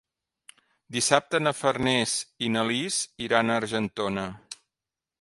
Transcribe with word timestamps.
Dissabte 0.95 1.41
na 1.43 1.53
Farners 1.59 2.15
i 2.47 2.51
na 2.57 2.65
Lis 2.73 3.01
iran 3.29 3.49
a 3.57 3.63
Argentona. 3.65 4.29